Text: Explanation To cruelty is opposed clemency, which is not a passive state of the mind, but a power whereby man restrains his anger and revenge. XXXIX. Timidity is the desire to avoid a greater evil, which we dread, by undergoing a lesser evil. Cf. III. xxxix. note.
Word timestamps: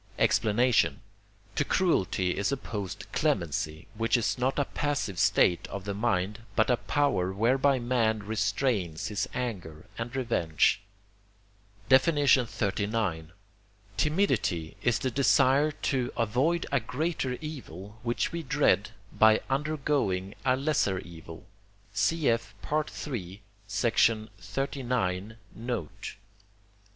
Explanation 0.17 1.01
To 1.53 1.63
cruelty 1.63 2.35
is 2.35 2.51
opposed 2.51 3.05
clemency, 3.11 3.85
which 3.93 4.17
is 4.17 4.35
not 4.35 4.57
a 4.57 4.65
passive 4.65 5.19
state 5.19 5.67
of 5.67 5.83
the 5.85 5.93
mind, 5.93 6.39
but 6.55 6.71
a 6.71 6.77
power 6.77 7.31
whereby 7.31 7.77
man 7.77 8.23
restrains 8.25 9.09
his 9.09 9.29
anger 9.35 9.85
and 9.99 10.15
revenge. 10.15 10.81
XXXIX. 11.91 13.27
Timidity 13.95 14.75
is 14.81 14.97
the 14.97 15.11
desire 15.11 15.69
to 15.71 16.11
avoid 16.17 16.65
a 16.71 16.79
greater 16.79 17.33
evil, 17.39 17.99
which 18.01 18.31
we 18.31 18.41
dread, 18.41 18.89
by 19.13 19.39
undergoing 19.51 20.33
a 20.43 20.55
lesser 20.55 20.97
evil. 20.97 21.45
Cf. 21.93 23.05
III. 23.07 23.43
xxxix. 23.69 25.35
note. 25.53 26.15